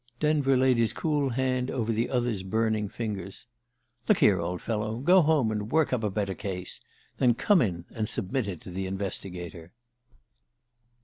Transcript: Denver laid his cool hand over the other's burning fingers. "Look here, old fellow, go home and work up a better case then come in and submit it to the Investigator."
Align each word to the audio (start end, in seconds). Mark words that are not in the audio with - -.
Denver 0.19 0.57
laid 0.57 0.79
his 0.79 0.93
cool 0.93 1.29
hand 1.29 1.69
over 1.69 1.91
the 1.91 2.09
other's 2.09 2.41
burning 2.41 2.89
fingers. 2.89 3.45
"Look 4.09 4.17
here, 4.17 4.39
old 4.39 4.59
fellow, 4.59 4.97
go 4.97 5.21
home 5.21 5.51
and 5.51 5.71
work 5.71 5.93
up 5.93 6.03
a 6.03 6.09
better 6.09 6.33
case 6.33 6.81
then 7.19 7.35
come 7.35 7.61
in 7.61 7.85
and 7.91 8.09
submit 8.09 8.47
it 8.47 8.61
to 8.61 8.71
the 8.71 8.87
Investigator." 8.87 9.73